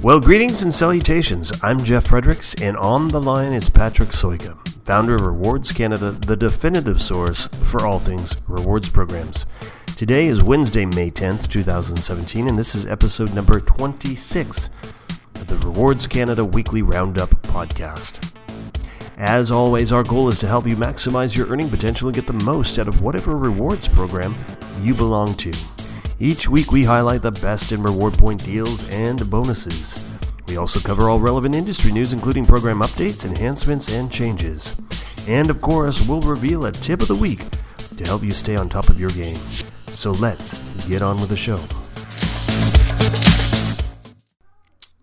[0.00, 1.52] Well, greetings and salutations.
[1.60, 6.36] I'm Jeff Fredericks, and on the line is Patrick Sojka, founder of Rewards Canada, the
[6.36, 9.44] definitive source for all things rewards programs.
[9.96, 14.70] Today is Wednesday, May 10th, 2017, and this is episode number 26
[15.34, 18.32] of the Rewards Canada Weekly Roundup podcast.
[19.16, 22.44] As always, our goal is to help you maximize your earning potential and get the
[22.44, 24.36] most out of whatever rewards program
[24.80, 25.52] you belong to.
[26.20, 30.18] Each week, we highlight the best in reward point deals and bonuses.
[30.48, 34.80] We also cover all relevant industry news, including program updates, enhancements, and changes.
[35.28, 37.38] And of course, we'll reveal a tip of the week
[37.96, 39.38] to help you stay on top of your game.
[39.86, 41.58] So let's get on with the show.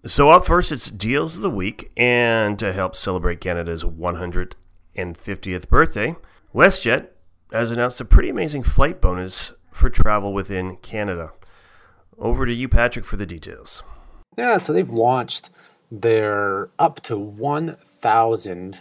[0.05, 6.17] So, up first, it's Deals of the Week, and to help celebrate Canada's 150th birthday,
[6.53, 7.07] WestJet
[7.53, 11.34] has announced a pretty amazing flight bonus for travel within Canada.
[12.17, 13.84] Over to you, Patrick, for the details.
[14.38, 15.49] Yeah, so they've launched
[15.91, 18.79] their up to 1,000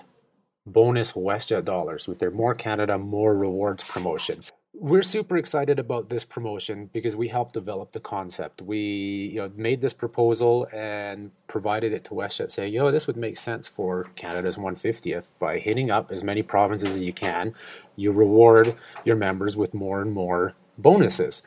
[0.67, 4.41] bonus WestJet dollars with their More Canada, More Rewards promotion.
[4.73, 8.63] We're super excited about this promotion because we helped develop the concept.
[8.63, 13.17] We you know, made this proposal and provided it to WestJet saying, yo, this would
[13.17, 17.55] make sense for Canada's 150th by hitting up as many provinces as you can.
[17.95, 21.43] You reward your members with more and more bonuses.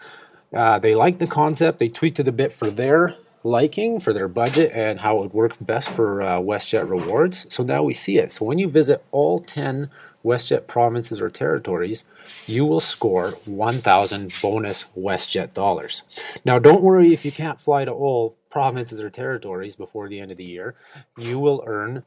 [0.53, 1.79] Uh, they liked the concept.
[1.79, 5.33] They tweaked it a bit for their liking, for their budget, and how it would
[5.33, 7.53] work best for uh, WestJet rewards.
[7.53, 8.31] So now we see it.
[8.31, 9.89] So when you visit all 10
[10.23, 12.03] WestJet provinces or territories,
[12.45, 16.03] you will score 1,000 bonus WestJet dollars.
[16.43, 20.31] Now, don't worry if you can't fly to all provinces or territories before the end
[20.31, 20.75] of the year.
[21.17, 22.03] You will earn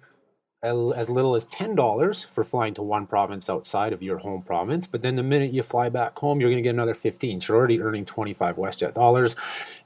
[0.63, 4.87] as little as $10 for flying to one province outside of your home province.
[4.87, 7.41] But then the minute you fly back home, you're going to get another 15.
[7.41, 9.37] So you're already earning 25 WestJet dollars.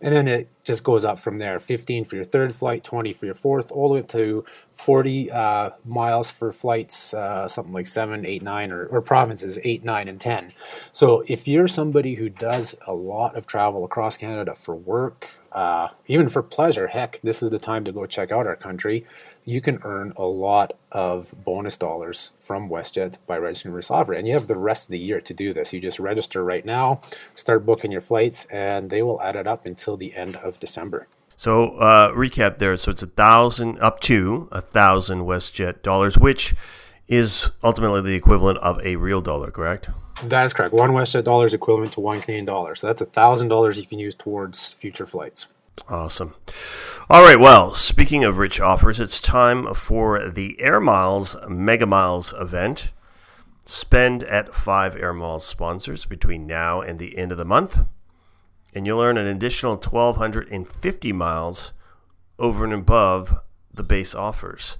[0.00, 3.26] And then it just goes up from there 15 for your third flight, 20 for
[3.26, 7.86] your fourth, all the way up to 40 uh, miles for flights, uh, something like
[7.86, 10.52] 7, 8, 9, or, or provinces 8, 9, and 10.
[10.92, 15.88] So if you're somebody who does a lot of travel across Canada for work, uh,
[16.08, 19.06] even for pleasure, heck, this is the time to go check out our country
[19.44, 24.20] you can earn a lot of bonus dollars from WestJet by registering with Sovereign.
[24.20, 25.72] And you have the rest of the year to do this.
[25.72, 27.00] You just register right now,
[27.34, 31.06] start booking your flights, and they will add it up until the end of December.
[31.36, 32.76] So uh, recap there.
[32.76, 36.54] So it's a thousand up to a thousand WestJet dollars, which
[37.08, 39.90] is ultimately the equivalent of a real dollar, correct?
[40.22, 40.72] That is correct.
[40.72, 42.74] One WestJet dollar is equivalent to one Canadian dollar.
[42.74, 45.46] So that's a thousand dollars you can use towards future flights.
[45.88, 46.34] Awesome.
[47.10, 52.32] All right, well, speaking of rich offers, it's time for the Air Miles Mega Miles
[52.32, 52.92] event.
[53.66, 57.80] Spend at five Air Miles sponsors between now and the end of the month,
[58.74, 61.72] and you'll earn an additional 1,250 miles
[62.38, 63.34] over and above
[63.72, 64.78] the base offers.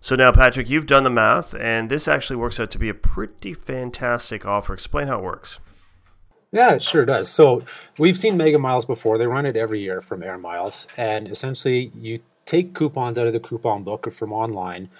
[0.00, 2.94] So now, Patrick, you've done the math, and this actually works out to be a
[2.94, 4.74] pretty fantastic offer.
[4.74, 5.60] Explain how it works.
[6.52, 7.30] Yeah, it sure does.
[7.30, 7.64] So
[7.98, 9.16] we've seen Mega Miles before.
[9.18, 13.32] They run it every year from Air Miles, and essentially you take coupons out of
[13.32, 14.90] the coupon book or from online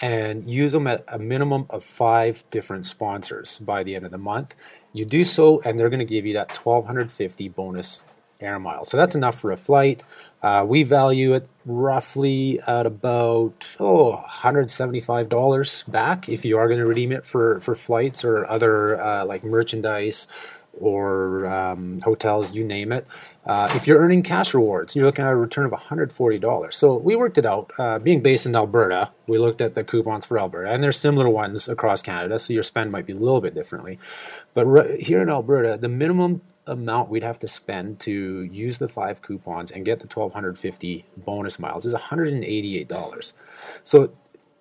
[0.00, 4.18] and use them at a minimum of five different sponsors by the end of the
[4.18, 4.54] month.
[4.92, 8.02] You do so, and they're going to give you that 1250 bonus
[8.40, 8.90] air miles.
[8.90, 10.04] So that's enough for a flight.
[10.42, 16.86] Uh, we value it roughly at about oh $175 back if you are going to
[16.86, 20.28] redeem it for, for flights or other uh, like merchandise
[20.80, 23.06] or um, hotels, you name it.
[23.46, 26.72] Uh, if you're earning cash rewards, you're looking at a return of $140.
[26.72, 27.72] So we worked it out.
[27.78, 31.28] Uh, being based in Alberta, we looked at the coupons for Alberta, and there's similar
[31.28, 33.98] ones across Canada, so your spend might be a little bit differently.
[34.54, 38.88] But re- here in Alberta, the minimum amount we'd have to spend to use the
[38.88, 43.32] five coupons and get the 1250 bonus miles is $188.
[43.82, 44.12] So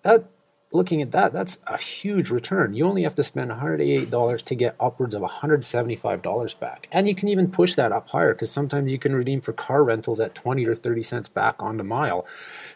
[0.02, 0.26] that
[0.74, 2.74] looking at that, that's a huge return.
[2.74, 6.88] You only have to spend $188 to get upwards of $175 back.
[6.92, 9.84] And you can even push that up higher because sometimes you can redeem for car
[9.84, 12.26] rentals at 20 or 30 cents back on the mile.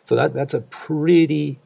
[0.03, 1.59] So that, that's a pretty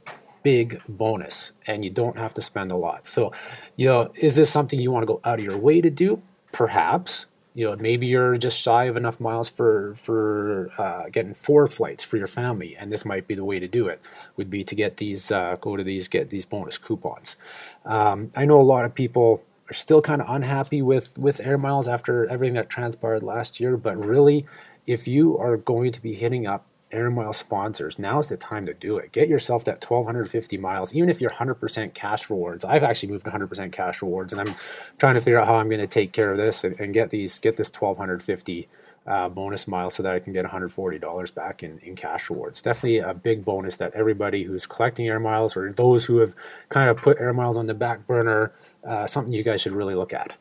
[0.44, 3.06] big bonus and you don't have to spend a lot.
[3.06, 3.32] So,
[3.76, 6.20] you know, is this something you want to go out of your way to do?
[6.52, 11.68] Perhaps you know maybe you're just shy of enough miles for for uh, getting four
[11.68, 14.02] flights for your family and this might be the way to do it
[14.38, 17.38] would be to get these uh, go to these get these bonus coupons.
[17.86, 21.58] Um, i know a lot of people are still kind of unhappy with with air
[21.58, 24.46] miles after everything that transpired last year but really
[24.88, 28.66] if you are going to be hitting up air mile sponsors, Now is the time
[28.66, 29.12] to do it.
[29.12, 32.66] Get yourself that 1250 miles, even if you're 100% cash rewards.
[32.66, 34.56] I've actually moved to 100% cash rewards, and I'm
[34.98, 37.10] trying to figure out how I'm going to take care of this and, and, get
[37.10, 38.68] these get this 1250
[39.08, 42.62] uh, bonus miles so that I can get $140 back in, in cash rewards.
[42.62, 46.36] Definitely a big bonus that everybody who's collecting air miles or those who have
[46.70, 48.52] kind of put air miles on the back burner,
[48.88, 50.36] uh, something you guys should really look at.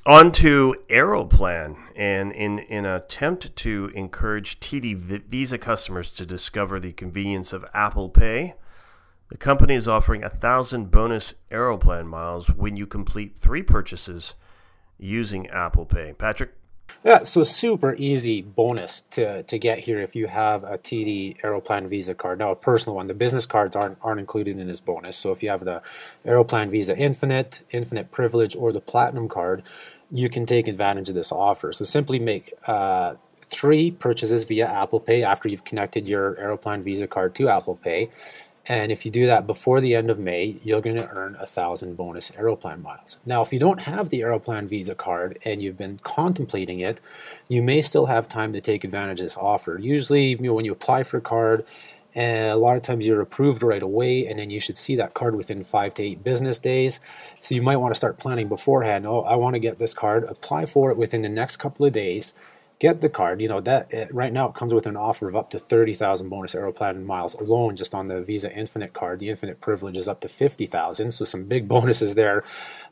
[0.05, 6.79] on to Aeroplan, and in, in an attempt to encourage TD Visa customers to discover
[6.79, 8.55] the convenience of Apple Pay,
[9.29, 14.35] the company is offering a thousand bonus Aeroplan miles when you complete three purchases
[14.97, 16.13] using Apple Pay.
[16.13, 16.53] Patrick.
[17.03, 21.87] Yeah, so super easy bonus to, to get here if you have a TD Aeroplan
[21.87, 22.39] Visa card.
[22.39, 23.07] Now, a personal one.
[23.07, 25.17] The business cards aren't aren't included in this bonus.
[25.17, 25.81] So if you have the
[26.25, 29.63] Aeroplan Visa Infinite, Infinite Privilege, or the Platinum card,
[30.11, 31.73] you can take advantage of this offer.
[31.73, 33.15] So simply make uh,
[33.49, 38.09] three purchases via Apple Pay after you've connected your Aeroplan Visa card to Apple Pay
[38.67, 41.47] and if you do that before the end of May, you're going to earn a
[41.47, 43.17] thousand bonus Aeroplan miles.
[43.25, 47.01] Now, if you don't have the Aeroplan Visa card and you've been contemplating it,
[47.47, 49.79] you may still have time to take advantage of this offer.
[49.79, 51.65] Usually, you know, when you apply for a card,
[52.13, 55.13] and a lot of times you're approved right away, and then you should see that
[55.13, 56.99] card within five to eight business days.
[57.39, 59.07] So you might want to start planning beforehand.
[59.07, 60.25] Oh, I want to get this card.
[60.25, 62.33] Apply for it within the next couple of days
[62.81, 63.39] get the card.
[63.39, 65.93] You know that it, right now it comes with an offer of up to thirty
[65.93, 69.19] thousand bonus Aeroplan miles alone, just on the Visa Infinite card.
[69.19, 72.43] The Infinite privilege is up to fifty thousand, so some big bonuses there.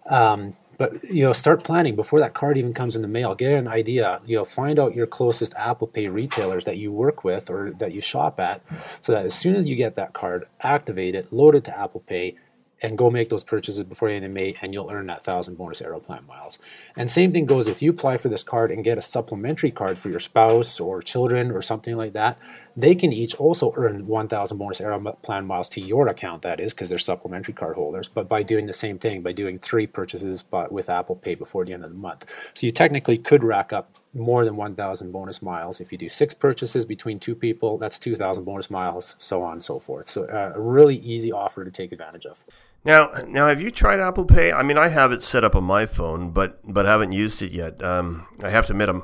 [0.05, 3.33] Um, but you know, start planning before that card even comes in the mail.
[3.33, 4.21] Get an idea.
[4.25, 7.91] You know, find out your closest Apple Pay retailers that you work with or that
[7.91, 8.61] you shop at,
[9.01, 12.01] so that as soon as you get that card, activate it, load it to Apple
[12.01, 12.35] Pay
[12.81, 15.55] and go make those purchases before the end of May, and you'll earn that thousand
[15.55, 16.59] bonus Aeroplan miles.
[16.95, 19.97] And same thing goes if you apply for this card and get a supplementary card
[19.97, 22.39] for your spouse or children or something like that,
[22.75, 26.41] they can each also earn 1,000 bonus Aeroplan miles to your account.
[26.43, 28.07] That is because they're supplementary card holders.
[28.07, 31.65] But by doing the same thing, by doing three purchases, but with Apple Pay before
[31.65, 35.41] the end of the month, so you technically could rack up more than 1,000 bonus
[35.41, 35.79] miles.
[35.79, 39.63] If you do six purchases between two people, that's 2,000 bonus miles, so on and
[39.63, 40.09] so forth.
[40.09, 42.43] So uh, a really easy offer to take advantage of.
[42.83, 44.53] Now, now, have you tried Apple Pay?
[44.53, 47.51] I mean, I have it set up on my phone, but but haven't used it
[47.51, 47.83] yet.
[47.83, 49.03] Um, I have to admit, I'm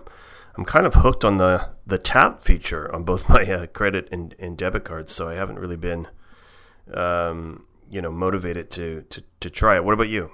[0.55, 4.33] I'm kind of hooked on the the tap feature on both my uh, credit and,
[4.39, 6.07] and debit cards, so I haven't really been,
[6.93, 9.83] um, you know, motivated to, to to try it.
[9.83, 10.31] What about you?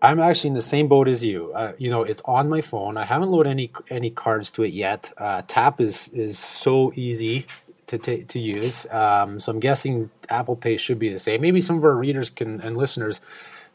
[0.00, 1.52] I'm actually in the same boat as you.
[1.52, 2.96] Uh, you know, it's on my phone.
[2.96, 5.12] I haven't loaded any any cards to it yet.
[5.18, 7.46] Uh, tap is is so easy
[7.88, 8.86] to, to, to use.
[8.90, 11.40] Um, so I'm guessing Apple Pay should be the same.
[11.40, 13.20] Maybe some of our readers can and listeners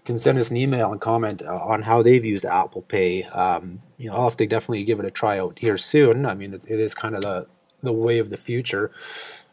[0.05, 3.23] can send us an email and comment uh, on how they've used Apple Pay.
[3.23, 6.25] Um, you know, I'll have to definitely give it a try out here soon.
[6.25, 7.47] I mean, it, it is kind of the
[7.81, 8.91] the way of the future.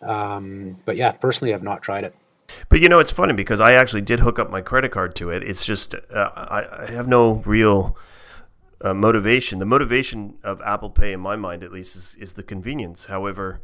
[0.03, 2.15] Um, but yeah, personally, I've not tried it.
[2.69, 5.31] But you know, it's funny because I actually did hook up my credit card to
[5.31, 5.43] it.
[5.43, 7.97] It's just uh, I, I have no real
[8.81, 9.59] uh, motivation.
[9.59, 13.07] The motivation of Apple Pay, in my mind at least, is, is the convenience.
[13.07, 13.61] However,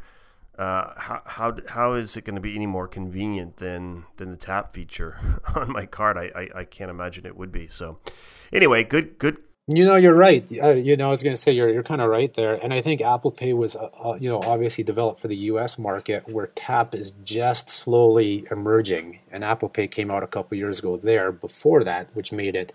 [0.57, 4.37] uh, how, how how is it going to be any more convenient than than the
[4.37, 6.17] tap feature on my card?
[6.17, 7.67] I, I, I can't imagine it would be.
[7.67, 7.99] So,
[8.51, 9.37] anyway, good good.
[9.69, 10.49] You know, you're right.
[10.63, 12.73] Uh, you know, I was going to say you're you're kind of right there, and
[12.73, 15.77] I think Apple Pay was uh, uh you know obviously developed for the U.S.
[15.77, 20.79] market, where tap is just slowly emerging, and Apple Pay came out a couple years
[20.79, 22.71] ago there before that, which made it.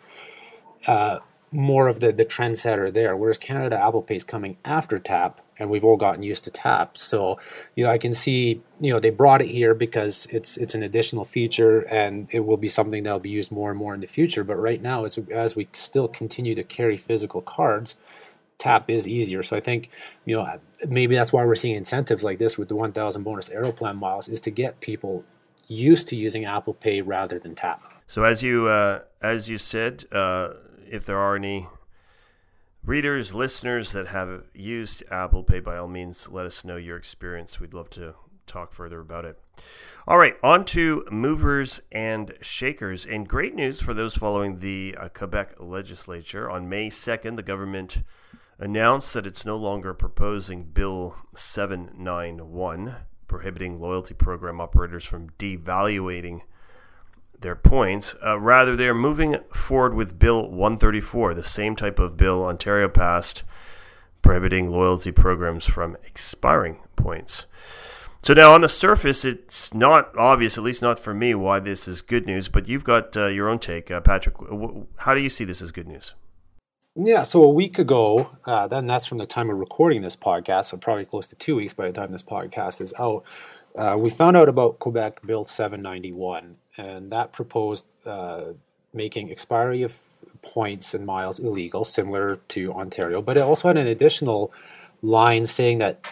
[1.52, 5.68] More of the, the trendsetter there, whereas Canada Apple Pay is coming after Tap, and
[5.71, 6.97] we've all gotten used to tap.
[6.97, 7.38] So,
[7.76, 10.82] you know, I can see, you know, they brought it here because it's it's an
[10.82, 14.06] additional feature and it will be something that'll be used more and more in the
[14.06, 14.44] future.
[14.44, 17.97] But right now, as as we still continue to carry physical cards,
[18.59, 19.42] tap is easier.
[19.42, 19.90] So I think,
[20.25, 23.97] you know, maybe that's why we're seeing incentives like this with the 1,000 bonus Aeroplan
[23.97, 25.25] miles is to get people
[25.66, 27.82] used to using Apple Pay rather than tap.
[28.06, 30.54] So as you uh, as you said, uh,
[30.93, 31.67] if there are any
[32.85, 37.59] readers, listeners that have used Apple Pay, by all means, let us know your experience.
[37.59, 38.15] We'd love to
[38.47, 39.41] talk further about it.
[40.07, 43.07] All right, on to movers and shakers.
[43.07, 46.51] And great news for those following the uh, Quebec legislature.
[46.51, 48.03] On May 2nd, the government
[48.59, 52.97] announced that it's no longer proposing Bill 791,
[53.29, 56.43] prohibiting loyalty program operators from devaluing
[57.43, 58.15] their points.
[58.25, 62.89] Uh, rather, they are moving forward with Bill 134, the same type of bill Ontario
[62.89, 63.43] passed
[64.23, 67.47] prohibiting loyalty programs from expiring points.
[68.23, 71.89] So now, on the surface, it's not obvious, at least not for me, why this
[71.89, 72.49] is good news.
[72.49, 74.37] But you've got uh, your own take, uh, Patrick.
[74.99, 76.15] How do you see this as good news?
[76.95, 80.67] Yeah, so a week ago, uh, then that's from the time of recording this podcast,
[80.67, 83.25] so probably close to two weeks by the time this podcast is out.
[83.75, 88.52] Uh, we found out about Quebec Bill 791, and that proposed uh,
[88.93, 89.99] making expiry of
[90.43, 94.52] points and miles illegal, similar to Ontario, but it also had an additional
[95.02, 96.07] line saying that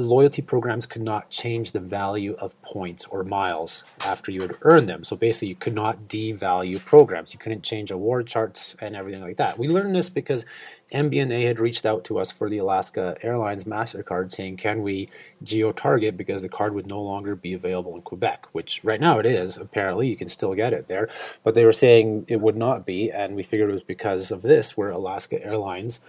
[0.00, 4.88] loyalty programs could not change the value of points or miles after you had earned
[4.88, 5.04] them.
[5.04, 7.32] So basically, you could not devalue programs.
[7.32, 9.58] You couldn't change award charts and everything like that.
[9.58, 10.44] We learned this because
[10.92, 15.08] MBNA had reached out to us for the Alaska Airlines MasterCard saying, can we
[15.42, 19.18] geo target because the card would no longer be available in Quebec, which right now
[19.18, 19.56] it is.
[19.56, 21.08] Apparently, you can still get it there.
[21.42, 23.10] But they were saying it would not be.
[23.10, 26.00] And we figured it was because of this, where Alaska Airlines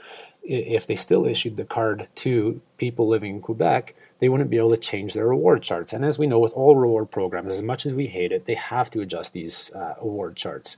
[0.47, 4.71] if they still issued the card to people living in Quebec, they wouldn't be able
[4.71, 5.93] to change their reward charts.
[5.93, 8.55] And as we know, with all reward programs, as much as we hate it, they
[8.55, 10.77] have to adjust these uh, award charts.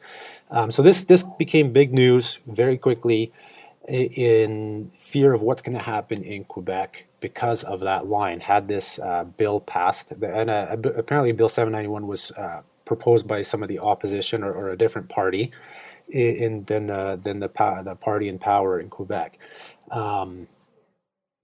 [0.49, 3.31] Um, so this this became big news very quickly
[3.87, 8.39] in fear of what's going to happen in Quebec because of that line.
[8.39, 13.61] Had this uh, bill passed, and uh, apparently Bill 791 was uh, proposed by some
[13.63, 15.51] of the opposition or, or a different party
[16.09, 17.49] in, than the than the
[17.83, 19.39] the party in power in Quebec.
[19.91, 20.47] Um,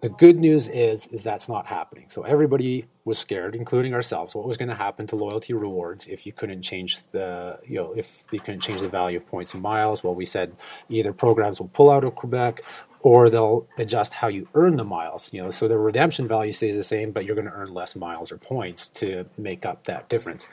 [0.02, 2.06] the good news is is that's not happening.
[2.10, 4.36] So everybody was scared, including ourselves.
[4.36, 7.94] What was going to happen to loyalty rewards if you couldn't change the you know
[7.94, 10.04] if you couldn't change the value of points and miles?
[10.04, 10.54] Well, we said
[10.90, 12.62] either programs will pull out of Quebec
[13.06, 15.32] or they'll adjust how you earn the miles.
[15.32, 17.96] You know, so the redemption value stays the same, but you're going to earn less
[17.96, 20.48] miles or points to make up that difference.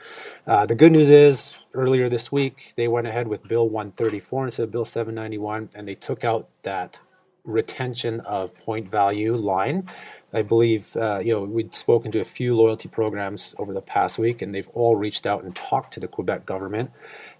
[0.45, 4.63] Uh, the good news is, earlier this week they went ahead with Bill 134 instead
[4.65, 6.99] of Bill 791, and they took out that
[7.43, 9.89] retention of point value line.
[10.31, 14.19] I believe uh, you know we'd spoken to a few loyalty programs over the past
[14.19, 16.91] week, and they've all reached out and talked to the Quebec government,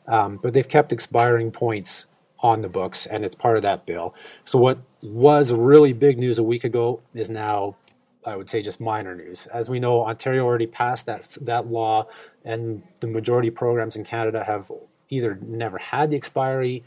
[0.08, 2.08] um, but they've kept expiring points
[2.44, 4.14] on the books, and it's part of that bill.
[4.44, 7.78] So what was really big news a week ago is now,
[8.26, 9.48] I would say, just minor news.
[9.48, 12.08] As we know, Ontario already passed that that law,
[12.44, 14.70] and the majority of programs in Canada have
[15.10, 16.84] either never had the expiry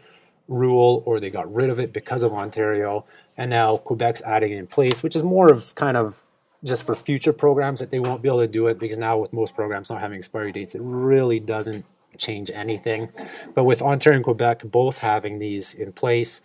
[0.46, 4.58] rule or they got rid of it because of Ontario, and now Quebec's adding it
[4.58, 6.24] in place, which is more of kind of
[6.64, 9.32] just for future programs that they won't be able to do it because now with
[9.32, 11.84] most programs not having expiry dates, it really doesn't
[12.18, 13.10] change anything.
[13.54, 16.42] But with Ontario and Quebec both having these in place,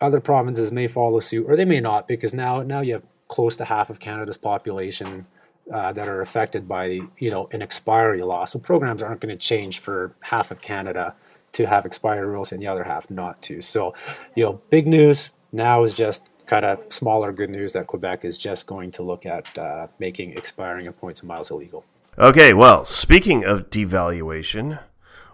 [0.00, 3.56] other provinces may follow suit, or they may not, because now now you have close
[3.56, 5.26] to half of Canada's population
[5.72, 8.44] uh, that are affected by you know an expiry law.
[8.44, 11.14] So programs aren't going to change for half of Canada
[11.52, 13.60] to have expiry rules and the other half not to.
[13.60, 13.94] So
[14.34, 18.38] you know, big news now is just kind of smaller good news that Quebec is
[18.38, 21.84] just going to look at uh, making expiring of points miles illegal.
[22.18, 24.78] Okay, well, speaking of devaluation,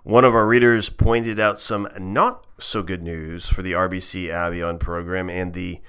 [0.02, 4.80] one of our readers pointed out some not so good news for the RBC Avion
[4.80, 5.80] program and the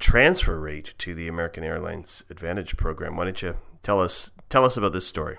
[0.00, 3.16] transfer rate to the American Airlines Advantage program.
[3.16, 5.36] Why don't you tell us tell us about this story?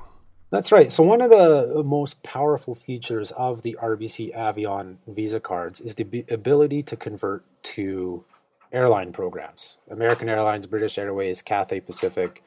[0.51, 0.89] That's right.
[0.89, 6.23] So one of the most powerful features of the RBC Avion Visa cards is the
[6.29, 8.23] ability to convert to
[8.71, 9.79] airline programs.
[9.91, 12.41] American Airlines, British Airways, Cathay Pacific,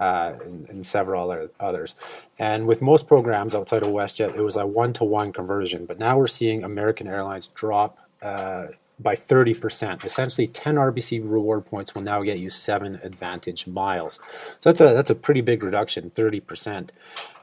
[0.00, 1.94] uh, and, and, several other, others.
[2.38, 5.84] And with most programs outside of WestJet, it was a one to one conversion.
[5.84, 10.04] But now we're seeing American Airlines drop uh, by 30%.
[10.04, 14.18] Essentially, 10 RBC reward points will now get you seven Advantage miles.
[14.60, 16.90] So that's a that's a pretty big reduction, 30%.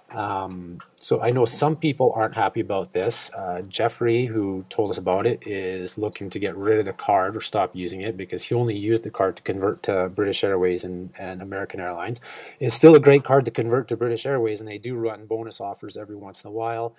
[0.09, 3.29] Um, so I know some people aren't happy about this.
[3.31, 7.35] Uh, Jeffrey, who told us about it, is looking to get rid of the card
[7.35, 10.83] or stop using it because he only used the card to convert to British Airways
[10.83, 12.21] and, and American Airlines.
[12.59, 15.59] It's still a great card to convert to British Airways, and they do run bonus
[15.59, 16.95] offers every once in a while.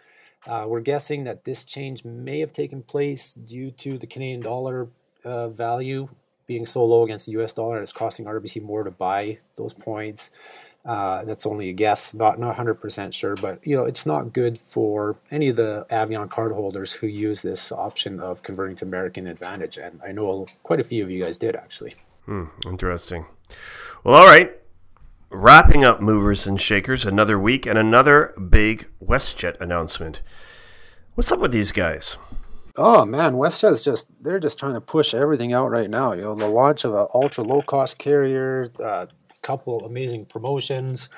[0.47, 4.88] Uh, we're guessing that this change may have taken place due to the Canadian dollar
[5.25, 6.09] uh, value
[6.47, 9.75] being so low against the US dollar, and it's costing RBC more to buy those
[9.75, 10.31] points.
[10.88, 14.59] Uh, that's only a guess, not not 100% sure, but you know it's not good
[14.59, 19.76] for any of the Avion cardholders who use this option of converting to American Advantage,
[19.76, 21.95] and I know quite a few of you guys did actually.
[22.25, 23.26] Hmm, interesting.
[24.02, 24.52] Well, all right.
[25.30, 30.23] Wrapping up movers and shakers, another week and another big WestJet announcement.
[31.16, 32.16] What's up with these guys?
[32.76, 36.12] Oh man, WestJet's just they're just trying to push everything out right now.
[36.14, 39.07] You know, the launch of an ultra low cost carrier, uh,
[39.42, 41.09] couple amazing promotions.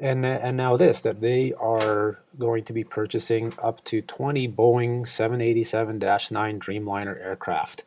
[0.00, 5.08] And, and now this that they are going to be purchasing up to 20 Boeing
[5.08, 7.84] 787 9 Dreamliner aircraft.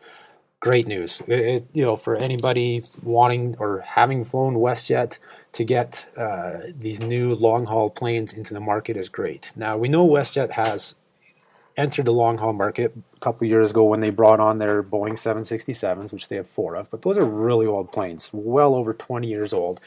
[0.59, 1.21] Great news.
[1.27, 5.17] It, it, you know, for anybody wanting or having flown WestJet
[5.53, 9.51] to get uh, these new long haul planes into the market is great.
[9.55, 10.95] Now, we know WestJet has
[11.77, 15.13] entered the long haul market a couple years ago when they brought on their Boeing
[15.13, 19.27] 767s, which they have four of, but those are really old planes, well over 20
[19.27, 19.79] years old.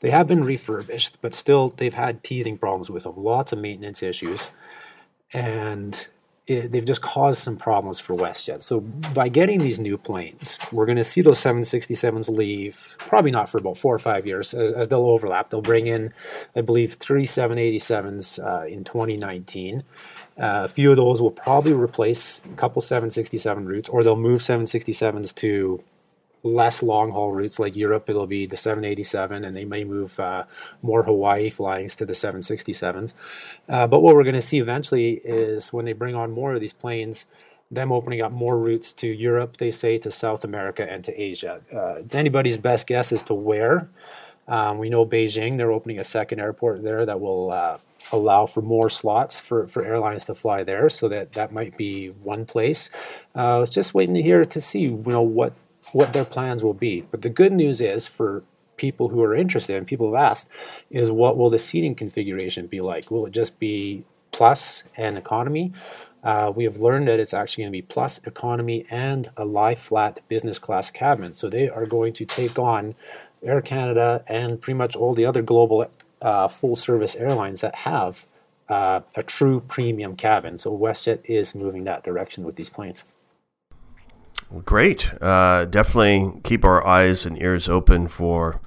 [0.00, 4.02] They have been refurbished, but still they've had teething problems with them, lots of maintenance
[4.02, 4.50] issues.
[5.32, 6.08] And
[6.46, 8.62] it, they've just caused some problems for WestJet.
[8.62, 13.48] So by getting these new planes, we're going to see those 767s leave, probably not
[13.48, 15.50] for about four or five years, as, as they'll overlap.
[15.50, 16.12] They'll bring in,
[16.54, 19.82] I believe, three 787s uh, in 2019.
[20.38, 24.40] Uh, a few of those will probably replace a couple 767 routes, or they'll move
[24.40, 25.82] 767s to
[26.46, 28.08] less long haul routes like Europe.
[28.08, 30.44] It'll be the 787, and they may move uh,
[30.82, 33.14] more Hawaii flyings to the 767s.
[33.68, 36.60] Uh, but what we're going to see eventually is when they bring on more of
[36.60, 37.26] these planes,
[37.70, 41.60] them opening up more routes to Europe, they say, to South America and to Asia.
[41.74, 43.88] Uh, it's anybody's best guess as to where.
[44.48, 47.78] Um, we know Beijing, they're opening a second airport there that will uh,
[48.12, 50.88] allow for more slots for, for airlines to fly there.
[50.88, 52.90] So that, that might be one place.
[53.34, 55.52] Uh, I was just waiting to hear to see you know what
[55.92, 57.02] what their plans will be.
[57.10, 58.42] But the good news is for
[58.76, 60.48] people who are interested and people have asked
[60.90, 63.10] is what will the seating configuration be like?
[63.10, 65.72] Will it just be plus and economy?
[66.22, 69.74] Uh, we have learned that it's actually going to be plus economy and a lie
[69.74, 71.34] flat business class cabin.
[71.34, 72.96] So they are going to take on
[73.42, 75.86] Air Canada and pretty much all the other global
[76.20, 78.26] uh, full service airlines that have
[78.68, 80.58] uh, a true premium cabin.
[80.58, 83.04] So WestJet is moving that direction with these planes.
[84.64, 85.12] Great.
[85.20, 88.60] Uh, definitely keep our eyes and ears open for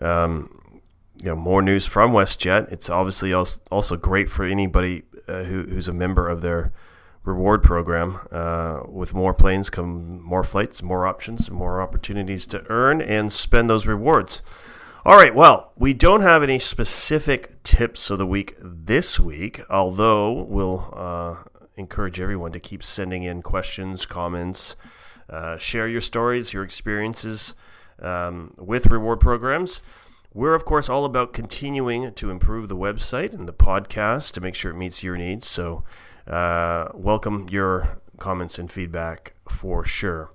[0.00, 0.80] um,
[1.22, 2.72] you know more news from WestJet.
[2.72, 6.72] It's obviously also great for anybody uh, who, who's a member of their
[7.24, 8.20] reward program.
[8.30, 13.68] Uh, with more planes come more flights, more options, more opportunities to earn and spend
[13.68, 14.42] those rewards.
[15.04, 20.32] All right, well, we don't have any specific tips of the week this week, although
[20.42, 21.36] we'll uh,
[21.76, 24.76] encourage everyone to keep sending in questions, comments,
[25.32, 27.54] uh, share your stories, your experiences
[28.00, 29.80] um, with reward programs.
[30.34, 34.54] We're, of course, all about continuing to improve the website and the podcast to make
[34.54, 35.46] sure it meets your needs.
[35.46, 35.84] So,
[36.26, 40.30] uh, welcome your comments and feedback for sure.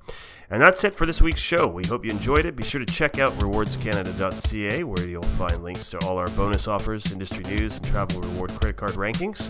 [0.50, 1.68] And that's it for this week's show.
[1.68, 2.56] We hope you enjoyed it.
[2.56, 7.12] Be sure to check out rewardscanada.ca where you'll find links to all our bonus offers,
[7.12, 9.50] industry news, and travel reward credit card rankings.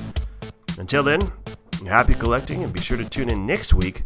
[0.78, 1.32] Until then,
[1.86, 4.04] happy collecting and be sure to tune in next week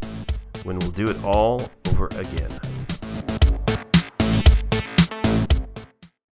[0.64, 2.50] when we'll do it all over again.